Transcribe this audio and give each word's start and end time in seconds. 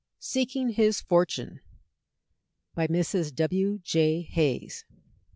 SEEKING 0.17 0.69
HIS 0.69 0.99
FORTUNE. 0.99 1.59
BY 2.73 2.87
MRS. 2.87 3.35
W. 3.35 3.77
J. 3.83 4.23
HAYS. 4.23 4.83